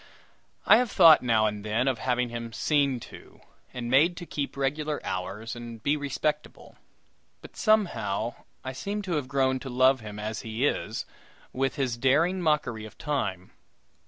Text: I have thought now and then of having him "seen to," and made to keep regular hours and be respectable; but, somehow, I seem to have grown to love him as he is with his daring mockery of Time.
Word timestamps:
I 0.65 0.77
have 0.77 0.89
thought 0.89 1.21
now 1.21 1.45
and 1.45 1.63
then 1.63 1.87
of 1.87 1.99
having 1.99 2.29
him 2.29 2.51
"seen 2.53 2.99
to," 3.01 3.39
and 3.71 3.87
made 3.87 4.17
to 4.17 4.25
keep 4.25 4.57
regular 4.57 4.99
hours 5.05 5.55
and 5.55 5.83
be 5.83 5.95
respectable; 5.95 6.75
but, 7.39 7.55
somehow, 7.55 8.33
I 8.63 8.73
seem 8.73 9.03
to 9.03 9.11
have 9.17 9.27
grown 9.27 9.59
to 9.59 9.69
love 9.69 9.99
him 9.99 10.17
as 10.17 10.41
he 10.41 10.65
is 10.65 11.05
with 11.53 11.75
his 11.75 11.97
daring 11.97 12.41
mockery 12.41 12.83
of 12.85 12.97
Time. 12.97 13.51